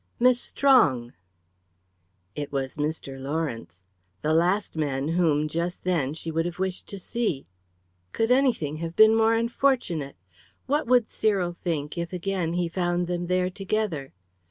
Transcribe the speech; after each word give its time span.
"Miss 0.19 0.41
Strong!" 0.41 1.13
It 2.33 2.51
was 2.51 2.75
Mr. 2.75 3.19
Lawrence. 3.21 3.83
The 4.23 4.33
last 4.33 4.75
man 4.75 5.09
whom, 5.09 5.47
just 5.47 5.83
then, 5.83 6.15
she 6.15 6.31
would 6.31 6.47
have 6.47 6.57
wished 6.57 6.87
to 6.87 6.97
see. 6.97 7.45
Could 8.11 8.31
anything 8.31 8.77
have 8.77 8.95
been 8.95 9.13
more 9.13 9.35
unfortunate? 9.35 10.15
What 10.65 10.87
would 10.87 11.11
Cyril 11.11 11.53
think 11.63 11.99
if, 11.99 12.13
again, 12.13 12.53
he 12.53 12.67
found 12.67 13.05
them 13.05 13.27
there 13.27 13.51
together. 13.51 14.11